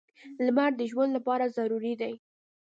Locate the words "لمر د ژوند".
0.45-1.11